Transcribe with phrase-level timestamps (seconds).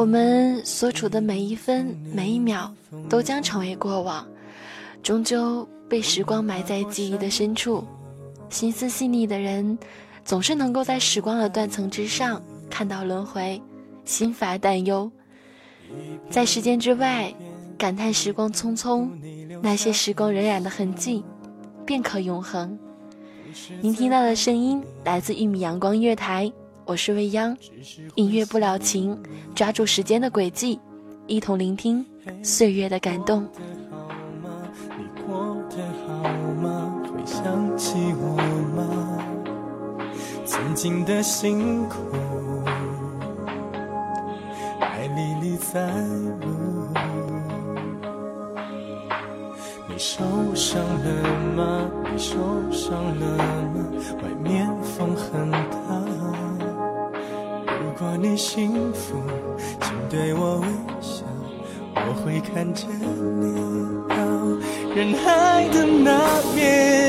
[0.00, 2.74] 我们所处的每一分每一秒，
[3.06, 4.26] 都将成为过往，
[5.02, 7.84] 终究被时光埋在记忆的深处。
[8.48, 9.78] 心思细腻的人，
[10.24, 13.60] 总是能够在时光的断层之上看到轮回，
[14.06, 15.12] 心乏担忧。
[16.30, 17.30] 在时间之外，
[17.76, 19.06] 感叹时光匆匆，
[19.60, 21.22] 那些时光荏苒的痕迹，
[21.84, 22.78] 便可永恒。
[23.82, 26.50] 您听到的声音来自一米阳光乐台。
[26.90, 27.56] 我是未央，
[28.16, 29.16] 音乐不了情，
[29.54, 30.80] 抓住时间的轨迹，
[31.28, 32.04] 一同聆听
[32.42, 33.48] 岁月的感动。
[34.98, 36.28] 你过得好
[36.60, 37.00] 吗？
[37.04, 38.36] 会想起我
[38.74, 39.22] 吗？
[40.44, 41.96] 曾经的辛苦，
[44.80, 45.92] 爱历历在
[46.40, 46.92] 目。
[49.88, 50.24] 你受
[50.56, 51.88] 伤了吗？
[52.12, 52.34] 你受
[52.72, 53.86] 伤了吗？
[54.24, 55.49] 外面风很。
[58.30, 59.20] 你幸福，
[59.80, 60.66] 请对我微
[61.00, 61.24] 笑，
[61.96, 63.52] 我会看着你
[64.08, 64.14] 到
[64.94, 66.99] 人海的那边。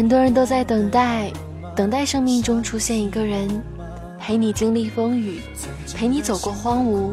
[0.00, 1.30] 很多人都在等待，
[1.76, 3.62] 等待生命中出现一个人，
[4.18, 5.42] 陪你经历风雨，
[5.94, 7.12] 陪你走过荒芜，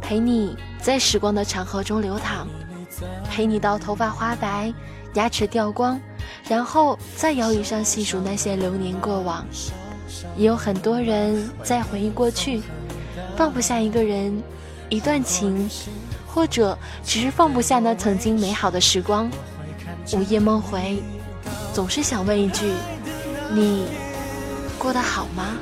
[0.00, 2.48] 陪你在时光的长河中流淌，
[3.30, 4.74] 陪你到头发花白，
[5.14, 6.00] 牙齿掉光，
[6.48, 9.46] 然后在摇椅上细数那些流年过往。
[10.36, 12.60] 也有很多人在回忆过去，
[13.36, 14.42] 放不下一个人，
[14.88, 15.70] 一段情，
[16.26, 19.30] 或者只是放不下那曾经美好的时光。
[20.12, 21.00] 午夜梦回，
[21.76, 22.72] 总是想问一句：
[23.52, 23.86] 你
[24.78, 25.58] 过得好吗？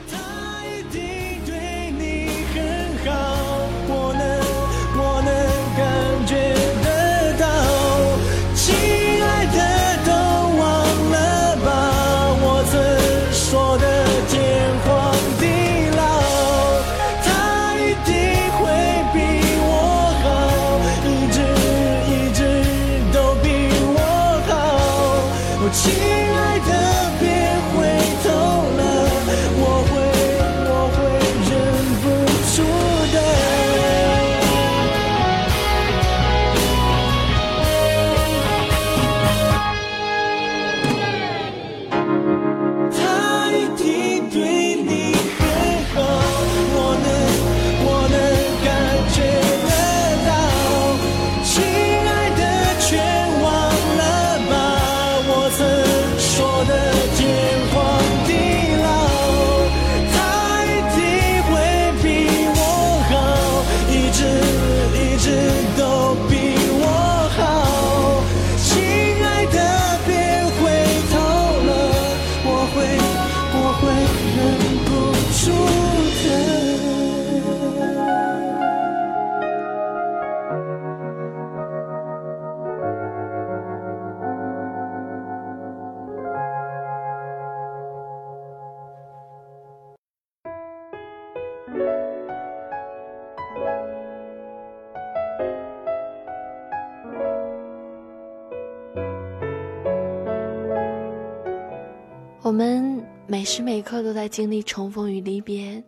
[102.44, 105.82] 我们每时每刻都在经历重逢与离别，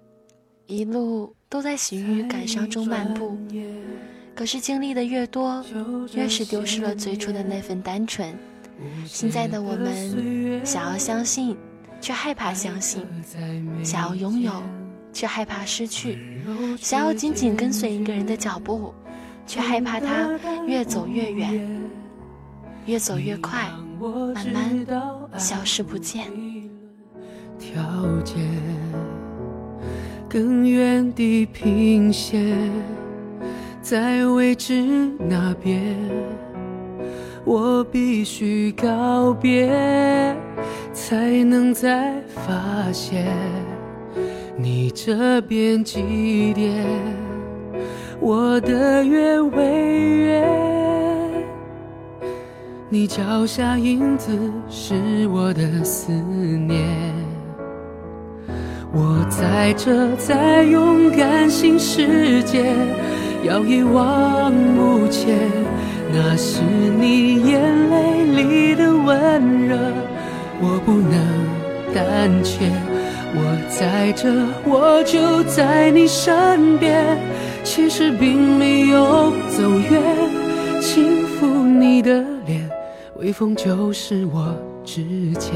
[0.64, 3.36] 一路都在喜悦与感伤中漫步。
[4.34, 5.62] 可是经历的越多，
[6.14, 8.34] 越是丢失了最初的那份单纯。
[9.04, 11.54] 现在的我们，想要相信，
[12.00, 13.02] 却害怕相信；
[13.84, 14.62] 想要拥有，
[15.12, 16.16] 却害怕失去；
[16.80, 18.94] 想要紧紧跟随一个人的脚步，
[19.46, 20.30] 却害怕他
[20.66, 21.82] 越走越远，
[22.86, 23.70] 越走越快，
[24.00, 24.86] 慢慢
[25.38, 26.26] 消失不见。
[27.58, 27.82] 条
[28.22, 28.36] 件
[30.28, 32.56] 更远地平线。
[33.80, 34.82] 在未知
[35.28, 35.96] 那边，
[37.44, 39.68] 我必须告别，
[40.92, 43.32] 才能再发现
[44.58, 46.84] 你这边几点，
[48.18, 49.62] 我的月未
[50.16, 50.44] 圆，
[52.98, 54.30] 你脚下影子
[54.70, 56.82] 是我的思念，
[58.90, 62.74] 我在这在勇敢新世界。
[63.44, 65.36] 要一往无前，
[66.10, 66.62] 那是
[66.98, 67.60] 你眼
[67.90, 69.76] 泪里的温热，
[70.62, 72.64] 我不能胆怯。
[73.34, 74.32] 我在这，
[74.64, 77.04] 我就在你身边，
[77.62, 80.02] 其实并没有走远，
[80.80, 82.65] 轻抚你的脸，
[83.18, 84.54] 微风就是我
[84.84, 85.54] 指尖，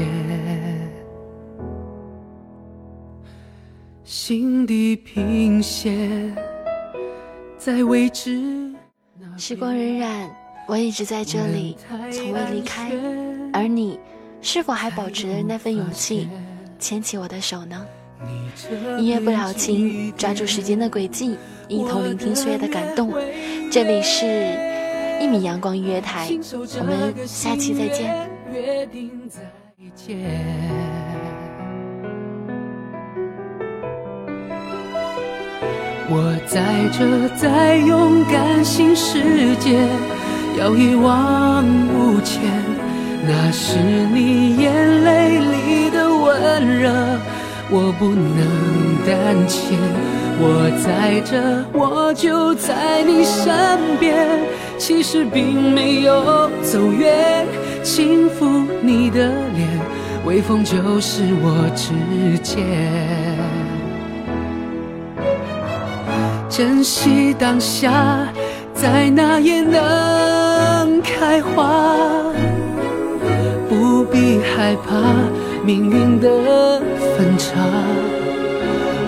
[4.03, 6.35] 心底平线。
[7.59, 8.73] 在未知。
[9.37, 10.27] 时光荏苒，
[10.67, 11.77] 我一直在这里，
[12.11, 12.91] 从未离开。
[13.53, 13.99] 而你，
[14.41, 16.27] 是否还保持着那份勇气，
[16.79, 17.85] 牵起我的手呢？
[18.97, 21.37] 音乐不了情，抓住时间的轨迹，
[21.67, 23.13] 一同聆听岁月的感动。
[23.71, 24.57] 这里是
[25.21, 26.27] 一米阳光音乐台，
[26.79, 28.27] 我们下期再见。
[36.09, 36.59] 我在
[36.91, 39.87] 这，在勇敢新世界，
[40.57, 41.63] 要一往
[41.93, 42.41] 无前。
[43.23, 46.91] 那是你眼泪里的温热，
[47.69, 49.77] 我不能胆怯。
[50.43, 54.27] 我在这，我就在你身边，
[54.81, 57.45] 其实并没有走远。
[57.83, 59.69] 轻抚你的脸，
[60.25, 61.93] 微风就是我指
[62.39, 62.65] 尖。
[66.49, 68.27] 珍惜当下，
[68.73, 71.85] 在哪也能开花，
[73.69, 74.97] 不必害怕
[75.63, 76.81] 命运的
[77.15, 77.53] 分岔。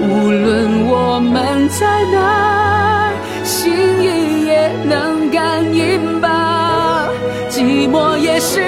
[0.01, 3.02] 无论我们在哪，
[3.53, 3.71] 心
[4.01, 7.07] 意也能感应吧。
[7.51, 8.63] 寂寞也是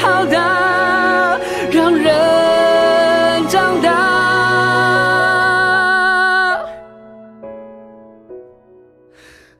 [0.00, 0.36] 好的，
[1.72, 3.90] 让人长大。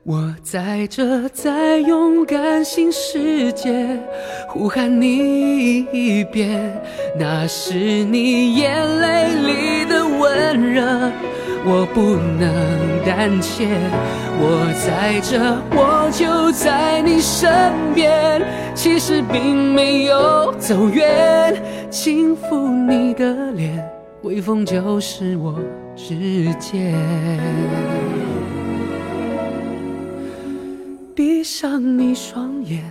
[0.04, 3.84] 我在这，在勇敢新世界，
[4.48, 6.80] 呼喊你一遍，
[7.18, 11.10] 那是你眼泪里的温热，
[11.64, 12.50] 我不能
[13.04, 13.68] 胆怯。
[14.42, 15.38] 我在这，
[15.76, 17.50] 我就在你身
[17.94, 18.40] 边，
[18.74, 21.54] 其实并没有走远，
[21.90, 23.86] 轻抚你的脸，
[24.22, 25.58] 微风就是我
[25.94, 26.94] 指尖。
[31.14, 32.82] 闭上你双眼，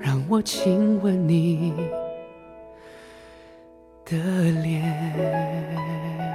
[0.00, 1.72] 让我亲吻你
[4.04, 4.16] 的
[4.64, 6.27] 脸。